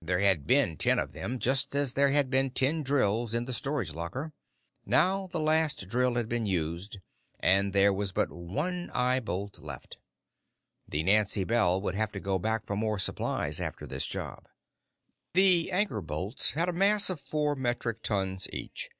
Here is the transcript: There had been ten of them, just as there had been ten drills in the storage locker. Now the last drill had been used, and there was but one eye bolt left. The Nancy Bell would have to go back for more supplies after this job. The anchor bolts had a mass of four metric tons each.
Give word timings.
There 0.00 0.20
had 0.20 0.46
been 0.46 0.76
ten 0.76 1.00
of 1.00 1.14
them, 1.14 1.40
just 1.40 1.74
as 1.74 1.94
there 1.94 2.10
had 2.12 2.30
been 2.30 2.50
ten 2.50 2.84
drills 2.84 3.34
in 3.34 3.44
the 3.44 3.52
storage 3.52 3.92
locker. 3.92 4.32
Now 4.86 5.26
the 5.26 5.40
last 5.40 5.88
drill 5.88 6.14
had 6.14 6.28
been 6.28 6.46
used, 6.46 6.98
and 7.40 7.72
there 7.72 7.92
was 7.92 8.12
but 8.12 8.30
one 8.30 8.88
eye 8.90 9.18
bolt 9.18 9.58
left. 9.58 9.98
The 10.86 11.02
Nancy 11.02 11.42
Bell 11.42 11.80
would 11.80 11.96
have 11.96 12.12
to 12.12 12.20
go 12.20 12.38
back 12.38 12.66
for 12.66 12.76
more 12.76 13.00
supplies 13.00 13.60
after 13.60 13.84
this 13.84 14.06
job. 14.06 14.46
The 15.32 15.72
anchor 15.72 16.00
bolts 16.00 16.52
had 16.52 16.68
a 16.68 16.72
mass 16.72 17.10
of 17.10 17.20
four 17.20 17.56
metric 17.56 18.00
tons 18.04 18.46
each. 18.52 18.90